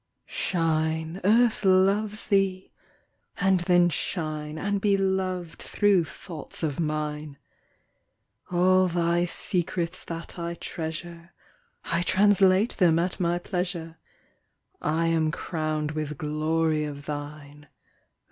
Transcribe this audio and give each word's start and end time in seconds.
Shine, 0.25 1.21
Earth 1.23 1.63
loves 1.63 2.25
thee! 2.29 2.71
And 3.37 3.59
then 3.59 3.89
shine 3.89 4.57
And 4.57 4.81
be 4.81 4.97
loved 4.97 5.61
through 5.61 6.05
thoughts 6.05 6.63
of 6.63 6.79
mine. 6.79 7.37
All 8.51 8.87
thy 8.87 9.25
secrets 9.25 10.03
that 10.05 10.39
I 10.39 10.55
treasure 10.55 11.35
I 11.83 12.01
translate 12.01 12.77
them 12.77 12.97
at 12.97 13.19
my 13.19 13.37
pleasure. 13.37 13.99
I 14.81 15.05
am 15.05 15.29
crowned 15.29 15.91
with 15.91 16.17
glory 16.17 16.83
of 16.83 17.05
thine. 17.05 17.67